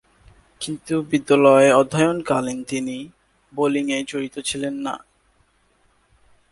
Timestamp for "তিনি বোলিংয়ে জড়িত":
2.63-4.35